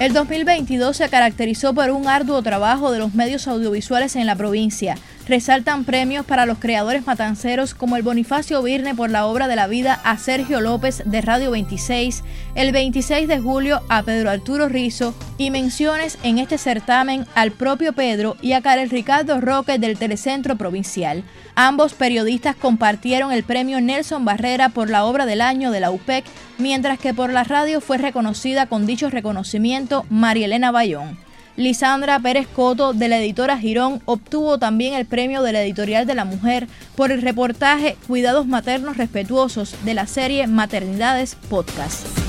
El 0.00 0.12
2022 0.12 0.96
se 0.96 1.08
caracterizó 1.08 1.72
por 1.72 1.90
un 1.90 2.08
arduo 2.08 2.42
trabajo 2.42 2.90
de 2.90 2.98
los 2.98 3.14
medios 3.14 3.46
audiovisuales 3.48 4.16
en 4.16 4.26
la 4.26 4.36
provincia. 4.36 4.96
Resaltan 5.26 5.84
premios 5.84 6.26
para 6.26 6.44
los 6.44 6.58
creadores 6.58 7.06
matanceros 7.06 7.74
como 7.74 7.96
el 7.96 8.02
Bonifacio 8.02 8.62
Virne 8.62 8.94
por 8.94 9.08
la 9.08 9.24
obra 9.24 9.48
de 9.48 9.56
la 9.56 9.66
vida 9.66 9.98
a 10.04 10.18
Sergio 10.18 10.60
López 10.60 11.02
de 11.06 11.22
Radio 11.22 11.50
26, 11.50 12.22
el 12.54 12.72
26 12.72 13.26
de 13.26 13.40
julio 13.40 13.80
a 13.88 14.02
Pedro 14.02 14.28
Arturo 14.28 14.68
Rizo 14.68 15.14
y 15.38 15.50
menciones 15.50 16.18
en 16.22 16.38
este 16.38 16.58
certamen 16.58 17.24
al 17.34 17.52
propio 17.52 17.94
Pedro 17.94 18.36
y 18.42 18.52
a 18.52 18.60
Karel 18.60 18.90
Ricardo 18.90 19.40
Roque 19.40 19.78
del 19.78 19.96
Telecentro 19.96 20.56
Provincial. 20.56 21.24
Ambos 21.54 21.94
periodistas 21.94 22.54
compartieron 22.54 23.32
el 23.32 23.44
premio 23.44 23.80
Nelson 23.80 24.26
Barrera 24.26 24.68
por 24.68 24.90
la 24.90 25.06
obra 25.06 25.24
del 25.24 25.40
año 25.40 25.70
de 25.70 25.80
la 25.80 25.90
UPEC, 25.90 26.26
mientras 26.58 26.98
que 26.98 27.14
por 27.14 27.32
la 27.32 27.44
radio 27.44 27.80
fue 27.80 27.96
reconocida 27.96 28.66
con 28.66 28.84
dicho 28.84 29.08
reconocimiento 29.08 30.04
María 30.10 30.44
Elena 30.44 30.70
Bayón. 30.70 31.16
Lisandra 31.56 32.18
Pérez 32.18 32.48
Coto 32.48 32.92
de 32.92 33.08
la 33.08 33.18
editora 33.18 33.58
Girón 33.58 34.02
obtuvo 34.06 34.58
también 34.58 34.94
el 34.94 35.06
premio 35.06 35.42
de 35.42 35.52
la 35.52 35.62
editorial 35.62 36.06
de 36.06 36.14
la 36.14 36.24
mujer 36.24 36.66
por 36.96 37.12
el 37.12 37.22
reportaje 37.22 37.96
Cuidados 38.08 38.46
maternos 38.46 38.96
respetuosos 38.96 39.76
de 39.84 39.94
la 39.94 40.06
serie 40.06 40.46
Maternidades 40.48 41.36
Podcast. 41.48 42.23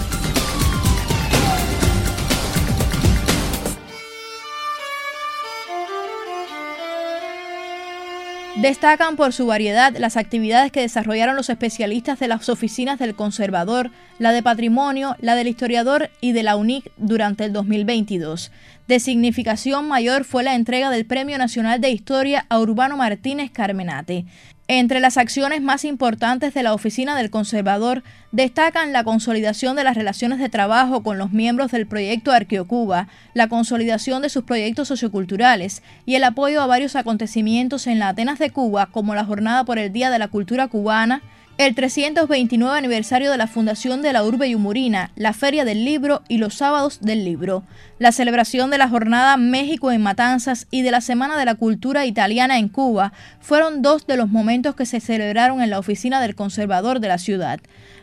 Destacan 8.56 9.18
por 9.18 9.34
su 9.34 9.46
variedad 9.48 9.94
las 9.98 10.16
actividades 10.16 10.72
que 10.72 10.80
desarrollaron 10.80 11.36
los 11.36 11.50
especialistas 11.50 12.20
de 12.20 12.30
las 12.30 12.48
oficinas 12.48 12.98
del 12.98 13.14
conservador, 13.14 13.92
la 14.18 14.32
de 14.32 14.42
patrimonio, 14.42 15.18
la 15.20 15.36
del 15.36 15.50
historiador 15.50 16.10
y 16.22 16.32
de 16.32 16.44
la 16.44 16.56
UNIC 16.56 16.90
durante 16.96 17.44
el 17.44 17.52
2022. 17.52 18.54
De 18.88 19.02
significación 19.02 19.90
mayor 19.90 20.24
fue 20.24 20.44
la 20.44 20.56
entrega 20.56 20.90
del 20.90 21.06
Premio 21.06 21.38
Nacional 21.38 21.82
de 21.82 21.90
Historia 21.90 22.46
a 22.48 22.60
Urbano 22.60 22.96
Martínez 22.96 23.52
Carmenate. 23.52 24.26
Entre 24.68 25.00
las 25.00 25.18
acciones 25.18 25.62
más 25.62 25.86
importantes 25.86 26.56
de 26.56 26.64
la 26.64 26.74
Oficina 26.74 27.16
del 27.16 27.30
Conservador 27.30 28.02
destacan 28.32 28.94
la 28.94 29.04
consolidación 29.04 29.76
de 29.76 29.84
las 29.84 29.96
relaciones 29.96 30.40
de 30.40 30.50
trabajo 30.50 31.04
con 31.04 31.20
los 31.20 31.32
miembros 31.32 31.72
del 31.72 31.86
proyecto 31.86 32.32
Arqueocuba, 32.32 33.08
la 33.36 33.48
consolidación 33.48 34.24
de 34.24 34.30
sus 34.30 34.44
proyectos 34.44 34.88
socioculturales 34.88 35.84
y 36.08 36.16
el 36.16 36.24
apoyo 36.24 36.64
a 36.64 36.66
varios 36.66 36.96
acontecimientos 36.96 37.86
en 37.86 38.00
la 38.00 38.10
Atenas 38.10 38.40
de 38.40 38.50
Cuba, 38.50 38.88
como 38.88 39.14
la 39.14 39.24
Jornada 39.24 39.66
por 39.66 39.78
el 39.78 39.94
Día 39.94 40.10
de 40.10 40.18
la 40.18 40.30
Cultura 40.30 40.68
Cubana, 40.68 41.22
el 41.58 41.74
329 41.74 42.78
aniversario 42.78 43.32
de 43.32 43.38
la 43.38 43.48
fundación 43.48 44.02
de 44.02 44.12
la 44.12 44.26
Urbe 44.26 44.50
Yumurina, 44.50 45.12
la 45.16 45.32
Feria 45.32 45.64
del 45.64 45.86
Libro 45.86 46.22
y 46.28 46.38
los 46.38 46.56
Sábados 46.56 47.00
del 47.00 47.24
Libro, 47.24 47.64
la 47.98 48.12
celebración 48.12 48.70
de 48.72 48.78
la 48.78 48.90
Jornada 48.90 49.38
México 49.38 49.94
en 49.94 50.04
Matanzas 50.04 50.68
y 50.70 50.82
de 50.82 50.92
la 50.92 51.00
Semana 51.00 51.38
de 51.38 51.46
la 51.46 51.56
Cultura 51.56 52.06
Italiana 52.06 52.60
en 52.60 52.68
Cuba 52.68 53.14
fueron 53.40 53.82
dos 53.82 54.06
de 54.06 54.18
los 54.18 54.30
momentos 54.30 54.76
que 54.76 54.86
se 54.86 55.00
celebraron 55.00 55.62
en 55.62 55.70
la 55.70 55.80
oficina 55.80 56.20
del 56.20 56.36
conservador 56.36 57.00
de 57.00 57.08
la 57.08 57.18
ciudad. 57.18 57.62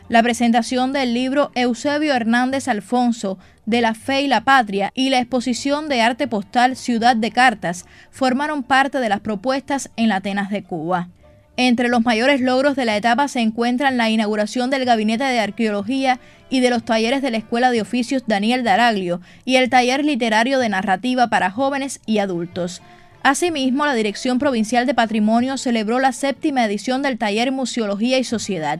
La 0.09 0.23
presentación 0.23 0.91
del 0.91 1.13
libro 1.13 1.51
Eusebio 1.53 2.15
Hernández 2.15 2.67
Alfonso, 2.67 3.37
de 3.67 3.81
la 3.81 3.93
Fe 3.93 4.23
y 4.23 4.27
la 4.27 4.43
Patria 4.43 4.91
y 4.95 5.11
la 5.11 5.19
exposición 5.19 5.89
de 5.89 6.01
arte 6.01 6.27
postal 6.27 6.75
Ciudad 6.75 7.15
de 7.15 7.31
Cartas 7.31 7.85
formaron 8.09 8.63
parte 8.63 8.97
de 8.97 9.09
las 9.09 9.19
propuestas 9.19 9.91
en 9.95 10.09
la 10.09 10.15
Atenas 10.15 10.49
de 10.49 10.63
Cuba. 10.63 11.09
Entre 11.55 11.87
los 11.87 12.03
mayores 12.03 12.41
logros 12.41 12.75
de 12.75 12.85
la 12.85 12.97
etapa 12.97 13.27
se 13.27 13.39
encuentran 13.39 13.95
la 13.95 14.09
inauguración 14.09 14.71
del 14.71 14.85
Gabinete 14.85 15.23
de 15.23 15.39
Arqueología 15.39 16.19
y 16.49 16.61
de 16.61 16.71
los 16.71 16.83
talleres 16.83 17.21
de 17.21 17.29
la 17.29 17.37
Escuela 17.37 17.69
de 17.69 17.81
Oficios 17.81 18.23
Daniel 18.25 18.63
Daraglio 18.63 19.21
y 19.45 19.57
el 19.57 19.69
taller 19.69 20.03
literario 20.03 20.57
de 20.57 20.69
narrativa 20.69 21.27
para 21.27 21.51
jóvenes 21.51 21.99
y 22.07 22.17
adultos. 22.17 22.81
Asimismo, 23.21 23.85
la 23.85 23.93
Dirección 23.93 24.39
Provincial 24.39 24.87
de 24.87 24.95
Patrimonio 24.95 25.57
celebró 25.57 25.99
la 25.99 26.11
séptima 26.11 26.65
edición 26.65 27.03
del 27.03 27.19
taller 27.19 27.51
Museología 27.51 28.17
y 28.17 28.23
Sociedad. 28.23 28.79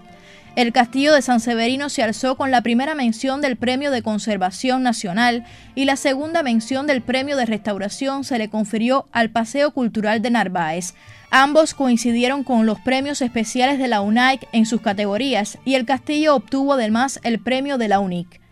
El 0.55 0.71
castillo 0.71 1.15
de 1.15 1.23
San 1.23 1.39
Severino 1.39 1.89
se 1.89 2.03
alzó 2.03 2.37
con 2.37 2.51
la 2.51 2.61
primera 2.61 2.93
mención 2.93 3.41
del 3.41 3.57
Premio 3.57 3.89
de 3.89 4.03
Conservación 4.03 4.83
Nacional 4.83 5.45
y 5.73 5.85
la 5.85 5.95
segunda 5.95 6.43
mención 6.43 6.85
del 6.85 7.01
Premio 7.01 7.37
de 7.37 7.47
Restauración 7.47 8.23
se 8.23 8.37
le 8.37 8.49
confirió 8.49 9.07
al 9.11 9.31
Paseo 9.31 9.71
Cultural 9.71 10.21
de 10.21 10.29
Narváez. 10.29 10.93
Ambos 11.31 11.73
coincidieron 11.73 12.43
con 12.43 12.67
los 12.67 12.79
premios 12.79 13.23
especiales 13.23 13.79
de 13.79 13.87
la 13.87 14.01
UNAIC 14.01 14.47
en 14.51 14.67
sus 14.67 14.81
categorías 14.81 15.57
y 15.65 15.73
el 15.73 15.85
castillo 15.85 16.35
obtuvo 16.35 16.73
además 16.73 17.19
el 17.23 17.39
premio 17.39 17.79
de 17.79 17.87
la 17.87 17.99
UNIC 17.99 18.42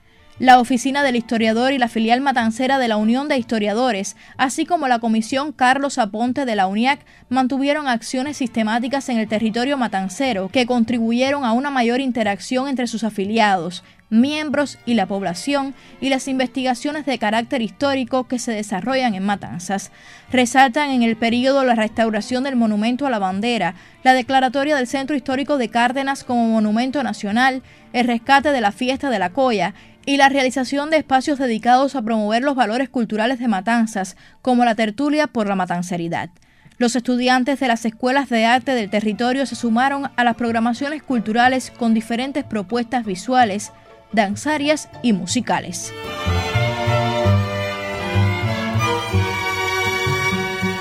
la 0.41 0.60
Oficina 0.60 1.04
del 1.04 1.17
Historiador 1.17 1.71
y 1.71 1.77
la 1.77 1.88
filial 1.88 2.19
matancera 2.19 2.80
de 2.80 2.88
la 2.88 2.97
Unión 2.97 3.27
de 3.27 3.38
Historiadores, 3.38 4.15
así 4.38 4.65
como 4.65 4.88
la 4.88 4.97
Comisión 4.97 5.51
Carlos 5.51 5.99
Aponte 5.99 6.45
de 6.45 6.56
la 6.56 6.65
UNIAC, 6.65 7.06
mantuvieron 7.30 7.88
acciones 7.88 8.38
sistemáticas 8.38 9.08
en 9.10 9.19
el 9.19 9.27
territorio 9.27 9.77
matancero 9.77 10.49
que 10.49 10.65
contribuyeron 10.65 11.45
a 11.45 11.51
una 11.51 11.69
mayor 11.69 11.99
interacción 11.99 12.67
entre 12.67 12.88
sus 12.88 13.04
afiliados, 13.04 13.84
miembros 14.10 14.80
y 14.86 14.95
la 14.95 15.06
población 15.06 15.75
y 16.01 16.10
las 16.10 16.27
investigaciones 16.27 17.06
de 17.06 17.19
carácter 17.19 17.62
histórico 17.62 18.27
que 18.27 18.39
se 18.39 18.51
desarrollan 18.51 19.13
en 19.13 19.23
Matanzas. 19.23 19.91
Resaltan 20.32 20.89
en 20.89 21.04
el 21.04 21.17
periodo 21.17 21.63
la 21.63 21.75
restauración 21.75 22.43
del 22.43 22.56
monumento 22.56 23.06
a 23.06 23.12
la 23.12 23.19
bandera, 23.19 23.75
la 24.04 24.13
declaratoria 24.13 24.75
del 24.75 24.88
Centro 24.88 25.15
Histórico 25.15 25.60
de 25.60 25.69
Cárdenas 25.69 26.23
como 26.23 26.47
monumento 26.47 27.04
nacional, 27.04 27.62
el 27.93 28.08
rescate 28.08 28.51
de 28.51 28.62
la 28.62 28.71
fiesta 28.71 29.10
de 29.10 29.19
la 29.19 29.30
Coya 29.30 29.73
y 30.05 30.17
la 30.17 30.29
realización 30.29 30.89
de 30.89 30.97
espacios 30.97 31.39
dedicados 31.39 31.95
a 31.95 32.01
promover 32.01 32.43
los 32.43 32.55
valores 32.55 32.89
culturales 32.89 33.39
de 33.39 33.47
Matanzas, 33.47 34.15
como 34.41 34.65
la 34.65 34.75
tertulia 34.75 35.27
por 35.27 35.47
la 35.47 35.55
matanceridad. 35.55 36.29
Los 36.77 36.95
estudiantes 36.95 37.59
de 37.59 37.67
las 37.67 37.85
escuelas 37.85 38.29
de 38.29 38.45
arte 38.45 38.73
del 38.73 38.89
territorio 38.89 39.45
se 39.45 39.55
sumaron 39.55 40.09
a 40.15 40.23
las 40.23 40.35
programaciones 40.35 41.03
culturales 41.03 41.71
con 41.71 41.93
diferentes 41.93 42.43
propuestas 42.43 43.05
visuales, 43.05 43.71
danzarias 44.11 44.89
y 45.03 45.13
musicales. 45.13 45.93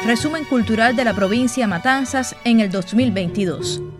Resumen 0.06 0.44
cultural 0.44 0.96
de 0.96 1.04
la 1.04 1.14
provincia 1.14 1.66
Matanzas 1.66 2.34
en 2.44 2.60
el 2.60 2.70
2022. 2.70 3.99